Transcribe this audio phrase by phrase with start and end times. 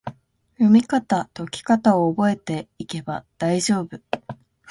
[0.53, 4.01] 読みかた・解きかたを覚えていけば大丈夫！